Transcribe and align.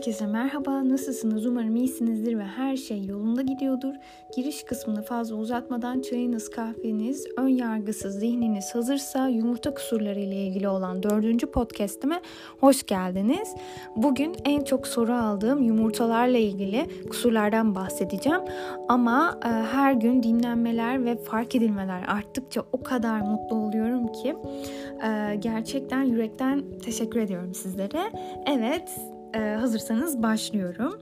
Herkese 0.00 0.26
merhaba, 0.26 0.88
nasılsınız? 0.88 1.46
Umarım 1.46 1.76
iyisinizdir 1.76 2.38
ve 2.38 2.44
her 2.44 2.76
şey 2.76 3.04
yolunda 3.04 3.42
gidiyordur. 3.42 3.94
Giriş 4.36 4.62
kısmını 4.62 5.02
fazla 5.02 5.36
uzatmadan 5.36 6.00
çayınız, 6.00 6.50
kahveniz, 6.50 7.26
ön 7.36 7.48
yargısız 7.48 8.18
zihniniz 8.18 8.74
hazırsa 8.74 9.28
yumurta 9.28 9.74
kusurları 9.74 10.20
ile 10.20 10.34
ilgili 10.34 10.68
olan 10.68 11.02
dördüncü 11.02 11.46
podcastime 11.46 12.20
hoş 12.60 12.86
geldiniz. 12.86 13.54
Bugün 13.96 14.36
en 14.44 14.64
çok 14.64 14.86
soru 14.86 15.12
aldığım 15.12 15.62
yumurtalarla 15.62 16.38
ilgili 16.38 16.86
kusurlardan 17.08 17.74
bahsedeceğim. 17.74 18.40
Ama 18.88 19.40
e, 19.44 19.48
her 19.48 19.92
gün 19.92 20.22
dinlenmeler 20.22 21.04
ve 21.04 21.16
fark 21.16 21.54
edilmeler 21.54 22.04
arttıkça 22.08 22.62
o 22.72 22.82
kadar 22.82 23.20
mutlu 23.20 23.56
oluyorum 23.56 24.12
ki 24.12 24.36
e, 25.06 25.36
gerçekten 25.36 26.02
yürekten 26.02 26.64
teşekkür 26.84 27.20
ediyorum 27.20 27.54
sizlere. 27.54 28.12
Evet, 28.46 29.00
e, 29.34 29.56
hazırsanız 29.60 30.22
başlıyorum. 30.22 31.00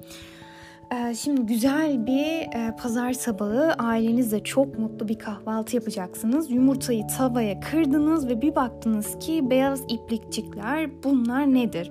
E, 0.94 1.14
şimdi 1.14 1.40
güzel 1.40 2.06
bir 2.06 2.56
e, 2.56 2.76
pazar 2.82 3.12
sabahı 3.12 3.72
ailenizle 3.72 4.44
çok 4.44 4.78
mutlu 4.78 5.08
bir 5.08 5.18
kahvaltı 5.18 5.76
yapacaksınız. 5.76 6.50
Yumurtayı 6.50 7.06
tavaya 7.06 7.60
kırdınız 7.60 8.28
ve 8.28 8.42
bir 8.42 8.54
baktınız 8.54 9.18
ki 9.18 9.50
beyaz 9.50 9.80
iplikçikler 9.88 11.02
bunlar 11.04 11.54
nedir? 11.54 11.90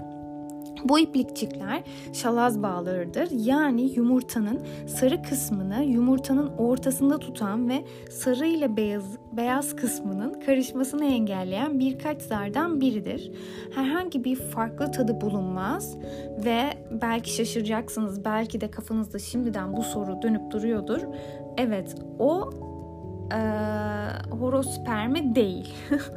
Bu 0.89 0.99
iplikçikler 0.99 1.83
şalaz 2.13 2.63
bağlarıdır. 2.63 3.27
Yani 3.31 3.81
yumurtanın 3.81 4.61
sarı 4.87 5.23
kısmını 5.23 5.83
yumurtanın 5.83 6.47
ortasında 6.57 7.17
tutan 7.17 7.69
ve 7.69 7.83
sarı 8.09 8.47
ile 8.47 8.77
beyaz, 8.77 9.17
beyaz 9.31 9.75
kısmının 9.75 10.39
karışmasını 10.39 11.05
engelleyen 11.05 11.79
birkaç 11.79 12.21
zardan 12.21 12.81
biridir. 12.81 13.31
Herhangi 13.75 14.23
bir 14.23 14.35
farklı 14.35 14.91
tadı 14.91 15.21
bulunmaz 15.21 15.97
ve 16.45 16.63
belki 17.01 17.33
şaşıracaksınız, 17.33 18.25
belki 18.25 18.61
de 18.61 18.71
kafanızda 18.71 19.19
şimdiden 19.19 19.77
bu 19.77 19.83
soru 19.83 20.21
dönüp 20.21 20.51
duruyordur. 20.51 21.01
Evet, 21.57 21.95
o 22.19 22.49
e, 23.33 23.39
horospermi 24.31 25.35
değil. 25.35 25.73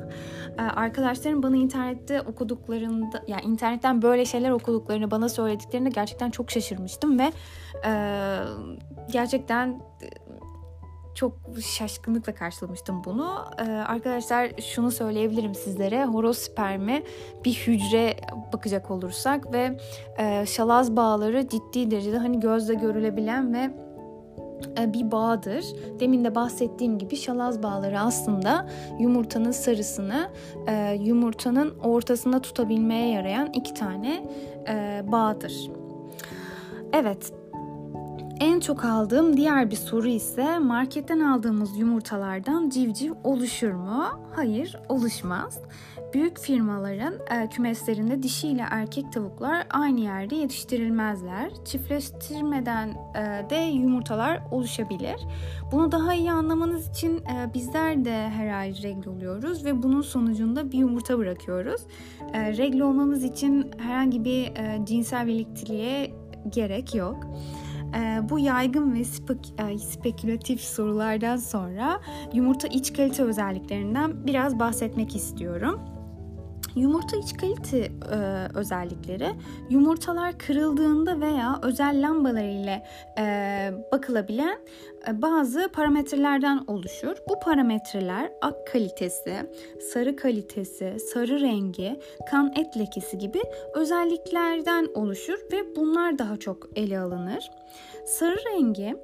Ee, 0.59 0.63
arkadaşlarım 0.63 1.43
bana 1.43 1.57
internette 1.57 2.21
okuduklarında 2.23 3.23
yani 3.27 3.43
internetten 3.43 4.03
böyle 4.03 4.25
şeyler 4.25 4.51
okuduklarını 4.51 5.11
bana 5.11 5.29
söylediklerinde 5.29 5.89
gerçekten 5.89 6.31
çok 6.31 6.51
şaşırmıştım 6.51 7.19
ve 7.19 7.33
e, 7.85 7.93
gerçekten 9.13 9.69
e, 10.03 10.09
çok 11.15 11.33
şaşkınlıkla 11.61 12.35
karşılamıştım 12.35 13.05
bunu. 13.05 13.45
Ee, 13.59 13.63
arkadaşlar 13.63 14.51
şunu 14.61 14.91
söyleyebilirim 14.91 15.55
sizlere. 15.55 16.05
Horospermi 16.05 17.03
bir 17.45 17.53
hücre 17.53 18.17
bakacak 18.53 18.91
olursak 18.91 19.53
ve 19.53 19.79
e, 20.19 20.47
şalaz 20.47 20.97
bağları 20.97 21.49
ciddi 21.49 21.91
derecede 21.91 22.19
hani 22.19 22.41
gözle 22.41 22.75
görülebilen 22.75 23.55
ve 23.55 23.71
bir 24.87 25.11
bağdır. 25.11 25.65
Demin 26.01 26.25
de 26.25 26.35
bahsettiğim 26.35 26.99
gibi 26.99 27.17
şalaz 27.17 27.63
bağları 27.63 28.01
aslında 28.01 28.69
yumurtanın 28.99 29.51
sarısını 29.51 30.29
e, 30.69 30.99
yumurtanın 31.01 31.79
ortasında 31.79 32.43
tutabilmeye 32.43 33.11
yarayan 33.11 33.53
iki 33.53 33.75
tane 33.75 34.25
e, 34.69 35.03
bağdır. 35.13 35.71
Evet, 36.93 37.33
en 38.41 38.61
çok 38.61 38.85
aldığım 38.85 39.37
diğer 39.37 39.71
bir 39.71 39.77
soru 39.77 40.09
ise 40.09 40.59
marketten 40.59 41.21
aldığımız 41.21 41.79
yumurtalardan 41.79 42.71
civciv 42.71 43.13
oluşur 43.25 43.73
mu? 43.73 44.05
Hayır, 44.37 44.77
oluşmaz. 44.89 45.59
Büyük 46.15 46.39
firmaların 46.39 47.15
e, 47.31 47.49
kümeslerinde 47.49 48.23
dişi 48.23 48.49
ile 48.49 48.65
erkek 48.71 49.13
tavuklar 49.13 49.67
aynı 49.71 50.01
yerde 50.01 50.35
yetiştirilmezler. 50.37 51.53
Çiftleştirmeden 51.65 52.89
e, 52.89 53.51
de 53.51 53.57
yumurtalar 53.57 54.41
oluşabilir. 54.51 55.17
Bunu 55.73 55.93
daha 55.93 56.15
iyi 56.15 56.33
anlamanız 56.33 56.89
için 56.89 57.19
e, 57.19 57.55
bizler 57.55 58.05
de 58.05 58.29
her 58.29 58.59
ay 58.61 58.83
regl 58.83 59.09
oluyoruz 59.09 59.65
ve 59.65 59.83
bunun 59.83 60.03
sonucunda 60.03 60.73
bir 60.73 60.79
yumurta 60.79 61.19
bırakıyoruz. 61.19 61.81
E, 62.33 62.57
regl 62.57 62.81
olmamız 62.81 63.25
için 63.25 63.71
herhangi 63.79 64.25
bir 64.25 64.47
e, 64.47 64.81
cinsel 64.85 65.27
birlikteliğe 65.27 66.11
gerek 66.49 66.95
yok. 66.95 67.27
E, 67.97 68.29
bu 68.29 68.39
yaygın 68.39 68.95
ve 68.95 69.01
e, 69.69 69.79
spekülatif 69.79 70.61
sorulardan 70.61 71.37
sonra 71.37 72.01
yumurta 72.33 72.69
iç 72.69 72.93
kalite 72.93 73.23
özelliklerinden 73.23 74.27
biraz 74.27 74.59
bahsetmek 74.59 75.17
istiyorum. 75.17 75.81
Yumurta 76.77 77.17
iç 77.17 77.37
kalite 77.37 77.79
e, 77.79 77.89
özellikleri 78.55 79.29
yumurtalar 79.71 80.39
kırıldığında 80.39 81.21
veya 81.21 81.61
özel 81.63 82.03
lambalar 82.09 82.45
ile 82.45 82.87
e, 83.19 83.25
bakılabilen 83.93 84.59
bazı 85.13 85.69
parametrelerden 85.73 86.65
oluşur. 86.67 87.17
Bu 87.29 87.41
parametreler 87.41 88.33
ak 88.41 88.67
kalitesi, 88.67 89.35
sarı 89.93 90.17
kalitesi, 90.17 90.97
sarı 91.13 91.41
rengi, 91.41 92.01
kan 92.31 92.53
et 92.57 92.77
lekesi 92.79 93.19
gibi 93.19 93.41
özelliklerden 93.75 94.89
oluşur 94.95 95.39
ve 95.53 95.77
bunlar 95.77 96.19
daha 96.19 96.37
çok 96.37 96.69
ele 96.77 96.99
alınır. 96.99 97.51
Sarı 98.05 98.37
rengi 98.37 98.97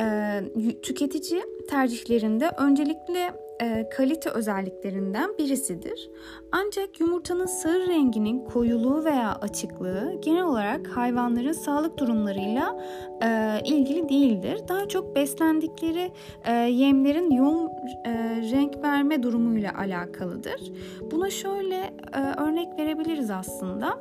e, 0.00 0.80
tüketici 0.82 1.42
tercihlerinde 1.70 2.50
öncelikle 2.58 3.46
e, 3.62 3.88
kalite 3.88 4.30
özelliklerinden 4.30 5.38
birisidir. 5.38 6.10
Ancak 6.52 7.00
yumurtanın 7.00 7.46
sarı 7.46 7.86
renginin 7.88 8.44
koyuluğu 8.44 9.04
veya 9.04 9.34
açıklığı 9.34 10.20
genel 10.20 10.44
olarak 10.44 10.86
hayvanların 10.86 11.52
sağlık 11.52 11.98
durumlarıyla 11.98 12.80
e, 13.22 13.60
ilgili 13.64 14.08
değildir. 14.08 14.60
Daha 14.68 14.88
çok 14.88 15.16
beslendikleri 15.36 16.12
e, 16.44 16.52
yemlerin 16.52 17.30
yoğun 17.30 17.70
e, 18.04 18.12
renk 18.52 18.82
verme 18.82 19.22
durumuyla 19.22 19.78
alakalıdır. 19.78 20.72
Buna 21.10 21.30
şöyle 21.30 21.92
e, 22.12 22.20
örnek 22.20 22.78
verebiliriz 22.78 23.30
aslında. 23.30 23.98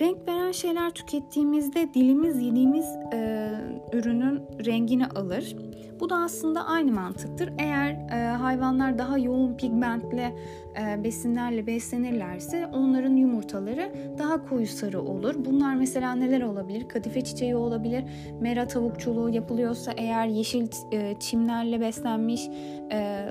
Renk 0.00 0.28
veren 0.28 0.52
şeyler 0.52 0.90
tükettiğimizde 0.90 1.94
dilimiz 1.94 2.42
yediğimiz 2.42 2.86
e, 3.12 3.50
ürünün 3.92 4.42
rengini 4.66 5.06
alır. 5.06 5.56
Bu 6.02 6.10
da 6.10 6.16
aslında 6.16 6.66
aynı 6.66 6.92
mantıktır. 6.92 7.50
Eğer 7.58 7.90
e, 7.90 8.36
hayvanlar 8.36 8.98
daha 8.98 9.18
yoğun 9.18 9.54
pigmentli 9.54 10.34
e, 10.80 11.04
besinlerle 11.04 11.66
beslenirlerse 11.66 12.66
onların 12.66 13.16
yumurtaları 13.16 13.92
daha 14.18 14.44
koyu 14.48 14.66
sarı 14.66 15.00
olur. 15.00 15.34
Bunlar 15.38 15.74
mesela 15.74 16.14
neler 16.14 16.42
olabilir? 16.42 16.88
Kadife 16.88 17.20
çiçeği 17.20 17.56
olabilir. 17.56 18.04
Mera 18.40 18.66
tavukçuluğu 18.66 19.28
yapılıyorsa 19.28 19.92
eğer 19.96 20.26
yeşil 20.26 20.68
e, 20.92 21.14
çimlerle 21.20 21.80
beslenmiş 21.80 22.48
e, 22.92 23.28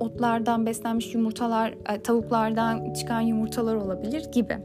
otlardan 0.00 0.66
beslenmiş 0.66 1.14
yumurtalar, 1.14 1.74
e, 1.94 2.02
tavuklardan 2.02 2.92
çıkan 2.92 3.20
yumurtalar 3.20 3.74
olabilir 3.74 4.32
gibi. 4.32 4.58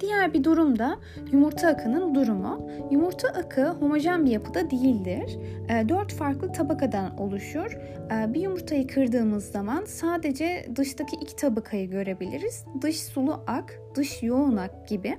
Diğer 0.00 0.34
bir 0.34 0.44
durum 0.44 0.78
da 0.78 0.98
yumurta 1.32 1.68
akının 1.68 2.14
durumu. 2.14 2.70
Yumurta 2.90 3.28
akı 3.28 3.68
homojen 3.68 4.26
bir 4.26 4.30
yapıda 4.30 4.70
değildir. 4.70 5.38
E, 5.68 5.88
dört 5.88 6.12
farklı 6.12 6.52
tabakadan 6.52 7.18
oluşur. 7.18 7.72
E, 8.12 8.34
bir 8.34 8.40
yumurtayı 8.40 8.86
kırdığımız 8.86 9.44
zaman 9.44 9.84
sadece 9.84 10.66
dıştaki 10.76 11.16
iki 11.16 11.36
tabakayı 11.36 11.90
görebiliriz. 11.90 12.64
Dış 12.82 13.02
sulu 13.02 13.40
ak, 13.46 13.80
dış 13.94 14.22
yoğun 14.22 14.56
ak 14.56 14.88
gibi. 14.88 15.18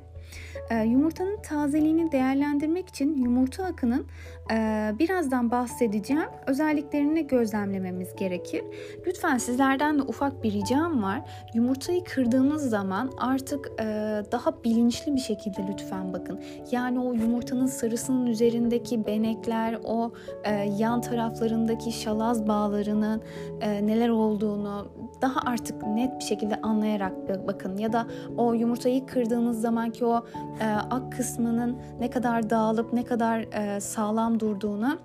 E, 0.69 0.83
yumurtanın 0.83 1.38
tazeliğini 1.43 2.11
değerlendirmek 2.11 2.89
için 2.89 3.15
yumurta 3.15 3.65
akının 3.65 4.05
e, 4.51 4.55
birazdan 4.99 5.51
bahsedeceğim 5.51 6.29
özelliklerini 6.47 7.27
gözlemlememiz 7.27 8.15
gerekir. 8.15 8.63
Lütfen 9.07 9.38
sizlerden 9.38 9.97
de 9.97 10.01
ufak 10.01 10.44
bir 10.44 10.53
ricam 10.53 11.03
var. 11.03 11.21
Yumurtayı 11.53 12.03
kırdığımız 12.03 12.69
zaman 12.69 13.12
artık 13.18 13.71
e, 13.79 13.83
daha 14.31 14.63
bilinçli 14.63 15.15
bir 15.15 15.21
şekilde 15.21 15.68
lütfen 15.71 16.13
bakın. 16.13 16.41
Yani 16.71 17.00
o 17.00 17.13
yumurtanın 17.13 17.68
sarısının 17.68 18.25
üzerindeki 18.25 19.06
benekler, 19.06 19.80
o 19.83 20.12
e, 20.44 20.51
yan 20.53 21.01
taraflarındaki 21.01 21.91
şalaz 21.91 22.47
bağlarının 22.47 23.21
neler 23.62 24.09
olduğunu 24.09 24.88
daha 25.22 25.40
artık 25.40 25.88
net 25.88 26.19
bir 26.19 26.24
şekilde 26.24 26.62
anlayarak 26.62 27.14
bakın. 27.48 27.78
Ya 27.78 27.94
da 27.94 28.08
o 28.38 28.54
yumurtayı 28.54 29.06
kırdığınız 29.06 29.62
zamanki 29.62 30.06
o 30.06 30.25
e, 30.62 30.66
ak 30.92 31.12
kısmının 31.12 31.78
ne 32.00 32.10
kadar 32.10 32.50
dağılıp 32.50 32.94
ne 32.94 33.04
kadar 33.04 33.40
e, 33.40 33.80
sağlam 33.80 34.40
durduğuna 34.40 34.98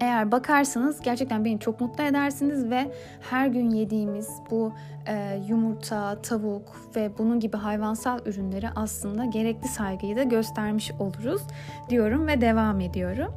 eğer 0.00 0.32
bakarsanız 0.32 1.00
gerçekten 1.00 1.44
beni 1.44 1.60
çok 1.60 1.80
mutlu 1.80 2.04
edersiniz 2.04 2.70
ve 2.70 2.90
her 3.30 3.46
gün 3.46 3.70
yediğimiz 3.70 4.28
bu 4.50 4.72
e, 5.08 5.40
yumurta, 5.48 6.22
tavuk 6.22 6.76
ve 6.96 7.10
bunun 7.18 7.40
gibi 7.40 7.56
hayvansal 7.56 8.18
ürünleri 8.26 8.68
aslında 8.76 9.24
gerekli 9.24 9.68
saygıyı 9.68 10.16
da 10.16 10.22
göstermiş 10.22 10.90
oluruz 10.98 11.42
diyorum 11.88 12.26
ve 12.26 12.40
devam 12.40 12.80
ediyorum. 12.80 13.34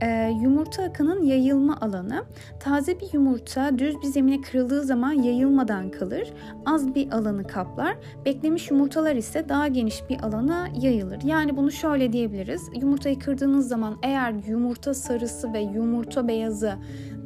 E, 0.00 0.30
yumurta 0.42 0.82
akının 0.82 1.22
yayılma 1.22 1.76
alanı. 1.80 2.24
Taze 2.60 3.00
bir 3.00 3.12
yumurta 3.12 3.78
düz 3.78 4.02
bir 4.02 4.06
zemine 4.06 4.40
kırıldığı 4.40 4.82
zaman 4.82 5.12
yayılmadan 5.12 5.90
kalır. 5.90 6.32
Az 6.66 6.94
bir 6.94 7.12
alanı 7.12 7.46
kaplar. 7.46 7.96
Beklemiş 8.24 8.70
yumurtalar 8.70 9.16
ise 9.16 9.48
daha 9.48 9.68
geniş 9.68 10.08
bir 10.10 10.20
alana 10.20 10.68
yayılır. 10.80 11.22
Yani 11.24 11.56
bunu 11.56 11.72
şöyle 11.72 12.12
diyebiliriz. 12.12 12.62
Yumurtayı 12.80 13.18
kırdığınız 13.18 13.68
zaman 13.68 13.96
eğer 14.02 14.34
yumurta 14.48 14.94
sarısı 14.94 15.52
ve 15.52 15.60
yumurta 15.60 16.28
beyazı 16.28 16.74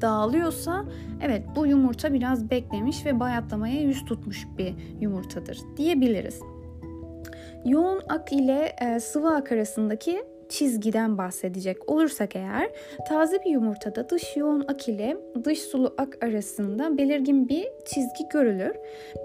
dağılıyorsa 0.01 0.85
evet 1.23 1.43
bu 1.57 1.67
yumurta 1.67 2.13
biraz 2.13 2.51
beklemiş 2.51 3.07
ve 3.07 3.21
bayatlamaya 3.21 3.81
yüz 3.81 4.05
tutmuş 4.05 4.47
bir 4.59 4.75
yumurtadır 5.01 5.59
diyebiliriz. 5.77 6.41
Yoğun 7.65 8.01
ak 8.09 8.33
ile 8.33 8.77
e, 8.81 9.01
sıvı 9.01 9.35
ak 9.35 9.53
arasındaki 9.53 10.25
çizgiden 10.49 11.19
bahsedecek 11.19 11.91
olursak 11.91 12.37
eğer 12.37 12.71
taze 13.09 13.39
bir 13.45 13.51
yumurtada 13.51 14.09
dış 14.09 14.37
yoğun 14.37 14.65
ak 14.69 14.89
ile 14.89 15.17
dış 15.45 15.59
sulu 15.59 15.95
ak 15.99 16.25
arasında 16.25 16.99
belirgin 16.99 17.49
bir 17.49 17.67
çizgi 17.87 18.29
görülür. 18.33 18.77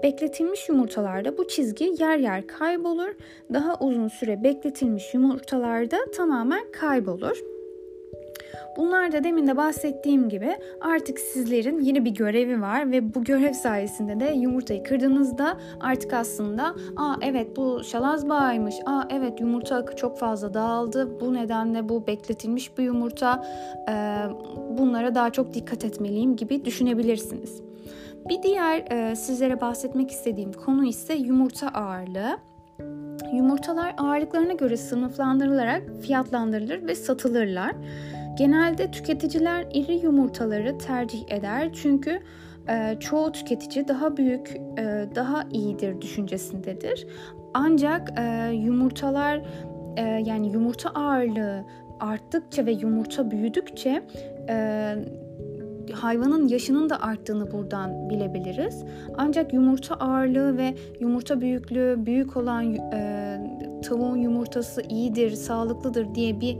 Bekletilmiş 0.02 0.68
yumurtalarda 0.68 1.38
bu 1.38 1.48
çizgi 1.48 1.94
yer 1.98 2.18
yer 2.18 2.46
kaybolur. 2.46 3.14
Daha 3.52 3.78
uzun 3.78 4.08
süre 4.08 4.44
bekletilmiş 4.44 5.14
yumurtalarda 5.14 5.98
tamamen 6.16 6.72
kaybolur. 6.72 7.53
Bunlar 8.76 9.12
da 9.12 9.24
demin 9.24 9.46
de 9.46 9.56
bahsettiğim 9.56 10.28
gibi 10.28 10.58
artık 10.80 11.18
sizlerin 11.18 11.80
yeni 11.80 12.04
bir 12.04 12.10
görevi 12.10 12.60
var 12.60 12.92
ve 12.92 13.14
bu 13.14 13.24
görev 13.24 13.52
sayesinde 13.52 14.20
de 14.20 14.32
yumurtayı 14.32 14.82
kırdığınızda 14.82 15.56
artık 15.80 16.12
aslında 16.12 16.74
aa 16.96 17.14
evet 17.22 17.56
bu 17.56 17.84
şalaz 17.84 18.28
bağıymış, 18.28 18.74
aa 18.86 19.02
evet 19.10 19.40
yumurta 19.40 19.76
akı 19.76 19.96
çok 19.96 20.18
fazla 20.18 20.54
dağıldı, 20.54 21.20
bu 21.20 21.34
nedenle 21.34 21.88
bu 21.88 22.06
bekletilmiş 22.06 22.78
bir 22.78 22.82
yumurta, 22.82 23.44
ee, 23.88 24.16
bunlara 24.78 25.14
daha 25.14 25.30
çok 25.30 25.54
dikkat 25.54 25.84
etmeliyim 25.84 26.36
gibi 26.36 26.64
düşünebilirsiniz. 26.64 27.62
Bir 28.28 28.42
diğer 28.42 28.84
e, 28.90 29.16
sizlere 29.16 29.60
bahsetmek 29.60 30.10
istediğim 30.10 30.52
konu 30.52 30.84
ise 30.84 31.14
yumurta 31.14 31.68
ağırlığı. 31.68 32.38
Yumurtalar 33.32 33.94
ağırlıklarına 33.98 34.52
göre 34.52 34.76
sınıflandırılarak 34.76 35.82
fiyatlandırılır 36.02 36.86
ve 36.86 36.94
satılırlar. 36.94 37.72
Genelde 38.36 38.90
tüketiciler 38.90 39.66
iri 39.72 39.94
yumurtaları 39.94 40.78
tercih 40.78 41.24
eder 41.28 41.72
çünkü 41.72 42.20
e, 42.68 42.96
çoğu 43.00 43.32
tüketici 43.32 43.88
daha 43.88 44.16
büyük, 44.16 44.56
e, 44.78 45.08
daha 45.14 45.44
iyidir 45.52 46.00
düşüncesindedir. 46.00 47.06
Ancak 47.54 48.18
e, 48.18 48.52
yumurtalar 48.54 49.42
yani 50.26 50.52
yumurta 50.52 50.90
ağırlığı 50.90 51.64
arttıkça 52.00 52.66
ve 52.66 52.72
yumurta 52.72 53.30
büyüdükçe 53.30 54.02
hayvanın 55.92 56.48
yaşının 56.48 56.90
da 56.90 57.02
arttığını 57.02 57.52
buradan 57.52 58.10
bilebiliriz. 58.10 58.84
Ancak 59.16 59.52
yumurta 59.52 59.94
ağırlığı 59.94 60.58
ve 60.58 60.74
yumurta 61.00 61.40
büyüklüğü 61.40 62.06
büyük 62.06 62.36
olan 62.36 62.76
tavuğun 63.82 64.16
yumurtası 64.16 64.82
iyidir, 64.82 65.30
sağlıklıdır 65.30 66.14
diye 66.14 66.40
bir 66.40 66.56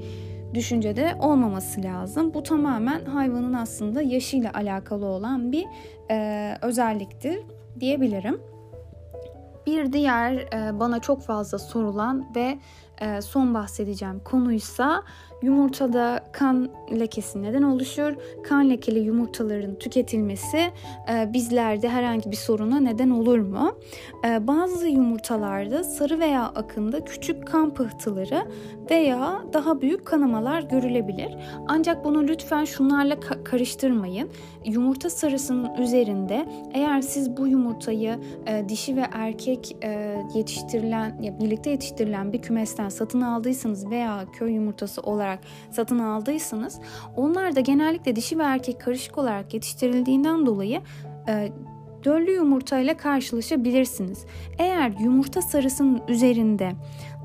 düşüncede 0.55 1.17
olmaması 1.21 1.83
lazım. 1.83 2.35
Bu 2.35 2.43
tamamen 2.43 3.05
hayvanın 3.05 3.53
aslında 3.53 4.03
yaşıyla 4.03 4.53
alakalı 4.55 5.07
olan 5.07 5.53
bir 5.53 5.67
e, 6.11 6.59
özelliktir 6.63 7.39
diyebilirim. 7.81 8.41
Bir 9.67 9.93
diğer 9.93 10.33
e, 10.33 10.81
bana 10.81 11.01
çok 11.01 11.23
fazla 11.23 11.59
sorulan 11.59 12.27
ve 12.37 12.59
e, 13.01 13.23
son 13.23 13.55
bahsedeceğim 13.55 14.21
konuysa 14.25 15.03
Yumurtada 15.45 16.21
kan 16.33 16.71
lekesi 17.01 17.43
neden 17.43 17.63
oluşur? 17.63 18.15
Kan 18.45 18.71
lekeli 18.71 18.99
yumurtaların 18.99 19.75
tüketilmesi 19.75 20.59
e, 21.13 21.33
bizlerde 21.33 21.89
herhangi 21.89 22.31
bir 22.31 22.37
soruna 22.37 22.81
neden 22.81 23.11
olur 23.11 23.39
mu? 23.39 23.79
E, 24.27 24.47
bazı 24.47 24.89
yumurtalarda 24.89 25.85
sarı 25.85 26.21
veya 26.21 26.43
akında 26.45 27.05
küçük 27.05 27.47
kan 27.47 27.75
pıhtıları 27.75 28.47
veya 28.91 29.43
daha 29.53 29.81
büyük 29.81 30.07
kanamalar 30.07 30.63
görülebilir. 30.63 31.37
Ancak 31.69 32.05
bunu 32.05 32.23
lütfen 32.23 32.65
şunlarla 32.65 33.15
ka- 33.15 33.45
karıştırmayın. 33.45 34.29
Yumurta 34.65 35.11
sarısının 35.11 35.75
üzerinde 35.75 36.47
eğer 36.75 37.01
siz 37.01 37.37
bu 37.37 37.47
yumurtayı 37.47 38.19
e, 38.47 38.69
dişi 38.69 38.97
ve 38.97 39.05
erkek 39.13 39.77
e, 39.85 40.17
yetiştirilen 40.35 41.23
ya 41.23 41.41
birlikte 41.41 41.71
yetiştirilen 41.71 42.33
bir 42.33 42.43
kümesten 42.43 42.89
satın 42.89 43.21
aldıysanız 43.21 43.91
veya 43.91 44.25
köy 44.33 44.53
yumurtası 44.53 45.01
olarak 45.01 45.34
olarak 45.35 45.41
satın 45.71 45.99
aldıysanız 45.99 46.81
onlar 47.17 47.57
da 47.57 47.61
genellikle 47.61 48.17
dişi 48.17 48.39
ve 48.39 48.43
erkek 48.43 48.81
karışık 48.81 49.19
olarak 49.19 49.55
yetiştirildiğinden 49.55 50.47
dolayı 50.47 50.81
e, 51.29 51.53
döllü 52.05 52.31
yumurta 52.31 52.79
ile 52.79 52.97
karşılaşabilirsiniz. 52.97 54.27
Eğer 54.59 54.93
yumurta 55.01 55.43
sarısının 55.43 56.03
üzerinde 56.09 56.73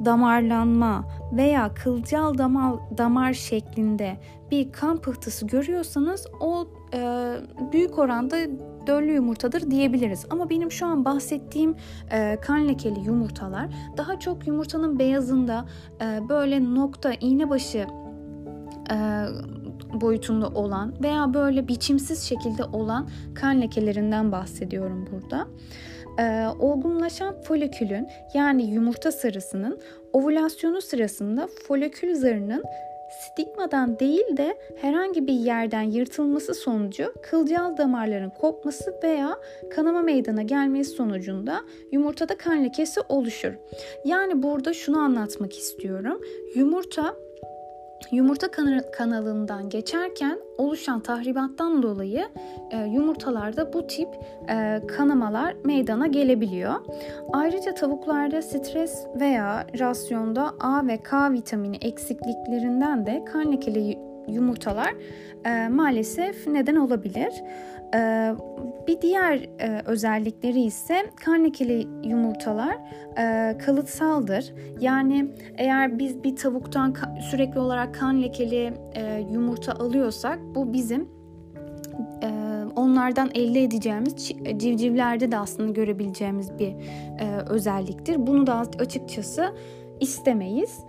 damarlanma 0.05 1.05
veya 1.33 1.73
kılcal 1.73 2.37
damar, 2.37 2.73
damar 2.97 3.33
şeklinde 3.33 4.17
bir 4.51 4.71
kan 4.71 4.97
pıhtısı 4.97 5.47
görüyorsanız 5.47 6.27
o 6.39 6.67
e, 6.93 7.33
büyük 7.71 7.99
oranda 7.99 8.37
döllü 8.89 9.11
yumurtadır 9.13 9.71
diyebiliriz. 9.71 10.25
Ama 10.29 10.49
benim 10.49 10.71
şu 10.71 10.85
an 10.85 11.05
bahsettiğim 11.05 11.75
e, 12.11 12.37
kan 12.41 12.67
lekeli 12.67 12.99
yumurtalar 12.99 13.67
daha 13.97 14.19
çok 14.19 14.47
yumurtanın 14.47 14.99
beyazında 14.99 15.65
e, 16.01 16.29
böyle 16.29 16.73
nokta 16.73 17.13
iğne 17.13 17.49
başı 17.49 17.87
e, 18.91 18.97
boyutunda 19.93 20.47
olan 20.47 20.93
veya 21.03 21.33
böyle 21.33 21.67
biçimsiz 21.67 22.23
şekilde 22.23 22.63
olan 22.63 23.09
kan 23.35 23.61
lekelerinden 23.61 24.31
bahsediyorum 24.31 25.09
burada. 25.11 25.47
Ee, 26.19 26.47
olgunlaşan 26.59 27.41
folikülün 27.41 28.07
yani 28.33 28.71
yumurta 28.71 29.11
sarısının 29.11 29.79
ovülasyonu 30.13 30.81
sırasında 30.81 31.47
folikül 31.67 32.15
zarının 32.15 32.63
stigmadan 33.09 33.99
değil 33.99 34.37
de 34.37 34.57
herhangi 34.81 35.27
bir 35.27 35.33
yerden 35.33 35.81
yırtılması 35.81 36.53
sonucu 36.53 37.13
kılcal 37.21 37.77
damarların 37.77 38.29
kopması 38.29 38.95
veya 39.03 39.37
kanama 39.69 40.01
meydana 40.01 40.41
gelmesi 40.41 40.91
sonucunda 40.91 41.61
yumurtada 41.91 42.37
kan 42.37 42.63
lekesi 42.63 43.01
oluşur. 43.09 43.53
Yani 44.05 44.43
burada 44.43 44.73
şunu 44.73 44.99
anlatmak 44.99 45.57
istiyorum. 45.57 46.21
Yumurta 46.55 47.15
Yumurta 48.11 48.47
kanalından 48.91 49.69
geçerken 49.69 50.39
oluşan 50.57 50.99
tahribattan 50.99 51.83
dolayı 51.83 52.27
e, 52.71 52.77
yumurtalarda 52.77 53.73
bu 53.73 53.87
tip 53.87 54.09
e, 54.49 54.81
kanamalar 54.87 55.55
meydana 55.65 56.07
gelebiliyor. 56.07 56.75
Ayrıca 57.33 57.73
tavuklarda 57.73 58.41
stres 58.41 59.05
veya 59.19 59.67
rasyonda 59.79 60.53
A 60.59 60.87
ve 60.87 60.97
K 60.97 61.31
vitamini 61.31 61.77
eksikliklerinden 61.81 63.05
de 63.05 63.25
kan 63.25 63.51
lekeli 63.51 63.99
yumurtalar 64.27 64.93
e, 65.45 65.67
maalesef 65.67 66.47
neden 66.47 66.75
olabilir. 66.75 67.33
E, 67.95 68.31
bir 68.87 69.01
diğer 69.01 69.35
e, 69.59 69.81
özellikleri 69.85 70.61
ise 70.61 71.05
kan 71.15 71.43
lekeli 71.43 71.87
yumurtalar 72.03 72.77
e, 73.17 73.57
kalıtsaldır. 73.57 74.53
Yani 74.79 75.27
eğer 75.57 75.99
biz 75.99 76.23
bir 76.23 76.35
tavuktan 76.35 76.95
sürekli 77.31 77.59
olarak 77.59 77.95
kan 77.95 78.21
lekeli 78.21 78.73
e, 78.95 79.25
yumurta 79.31 79.73
alıyorsak 79.73 80.39
bu 80.55 80.73
bizim 80.73 81.19
onlardan 82.79 83.29
elde 83.33 83.63
edeceğimiz 83.63 84.15
civcivlerde 84.57 85.31
de 85.31 85.37
aslında 85.37 85.71
görebileceğimiz 85.71 86.59
bir 86.59 86.69
e, 87.19 87.43
özelliktir. 87.49 88.27
Bunu 88.27 88.47
da 88.47 88.63
açıkçası 88.79 89.55
istemeyiz. 89.99 90.79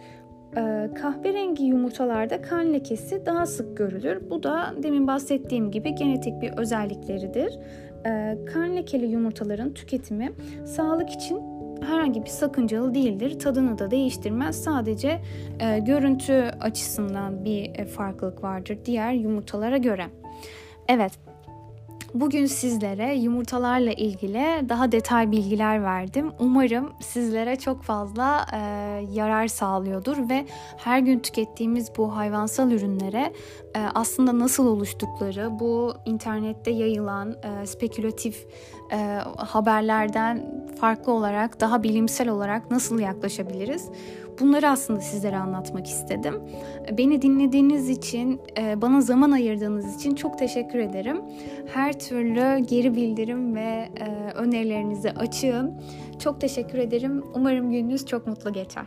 Ee, 0.56 0.90
kahverengi 0.94 1.64
yumurtalarda 1.64 2.42
kan 2.42 2.72
lekesi 2.72 3.26
daha 3.26 3.46
sık 3.46 3.76
görülür. 3.76 4.30
Bu 4.30 4.42
da 4.42 4.74
demin 4.82 5.06
bahsettiğim 5.06 5.70
gibi 5.70 5.94
genetik 5.94 6.42
bir 6.42 6.52
özellikleridir. 6.52 7.58
Ee, 8.06 8.38
kan 8.52 8.76
lekeli 8.76 9.06
yumurtaların 9.06 9.74
tüketimi 9.74 10.32
sağlık 10.66 11.10
için 11.10 11.60
herhangi 11.82 12.24
bir 12.24 12.30
sakıncalı 12.30 12.94
değildir. 12.94 13.38
Tadını 13.38 13.78
da 13.78 13.90
değiştirmez. 13.90 14.62
Sadece 14.62 15.20
e, 15.60 15.78
görüntü 15.78 16.50
açısından 16.60 17.44
bir 17.44 17.78
e, 17.78 17.84
farklılık 17.84 18.42
vardır 18.42 18.78
diğer 18.84 19.12
yumurtalara 19.12 19.76
göre. 19.76 20.06
Evet, 20.88 21.12
Bugün 22.14 22.46
sizlere 22.46 23.14
yumurtalarla 23.14 23.92
ilgili 23.92 24.68
daha 24.68 24.92
detay 24.92 25.30
bilgiler 25.30 25.82
verdim. 25.82 26.32
Umarım 26.38 26.92
sizlere 27.00 27.56
çok 27.56 27.82
fazla 27.82 28.46
e, 28.52 28.58
yarar 29.12 29.48
sağlıyordur 29.48 30.28
ve 30.28 30.46
her 30.76 30.98
gün 30.98 31.18
tükettiğimiz 31.18 31.90
bu 31.96 32.16
hayvansal 32.16 32.70
ürünlere 32.70 33.32
e, 33.76 33.80
aslında 33.94 34.38
nasıl 34.38 34.66
oluştukları, 34.66 35.58
bu 35.60 35.94
internette 36.06 36.70
yayılan 36.70 37.36
e, 37.42 37.66
spekülatif 37.66 38.46
e, 38.92 38.96
haberlerden 39.36 40.64
farklı 40.80 41.12
olarak 41.12 41.60
daha 41.60 41.82
bilimsel 41.82 42.28
olarak 42.28 42.70
nasıl 42.70 42.98
yaklaşabiliriz? 42.98 43.90
bunları 44.40 44.68
aslında 44.68 45.00
sizlere 45.00 45.36
anlatmak 45.36 45.86
istedim. 45.86 46.42
Beni 46.98 47.22
dinlediğiniz 47.22 47.88
için, 47.88 48.40
e, 48.58 48.82
bana 48.82 49.00
zaman 49.00 49.30
ayırdığınız 49.30 49.96
için 49.96 50.14
çok 50.14 50.38
teşekkür 50.38 50.78
ederim. 50.78 51.22
Her 51.74 51.98
türlü 51.98 52.66
geri 52.66 52.94
bildirim 52.94 53.56
ve 53.56 53.88
e, 54.00 54.32
önerilerinizi 54.34 55.10
açığım. 55.10 55.74
Çok 56.18 56.40
teşekkür 56.40 56.78
ederim. 56.78 57.24
Umarım 57.34 57.70
gününüz 57.70 58.06
çok 58.06 58.26
mutlu 58.26 58.52
geçer. 58.52 58.86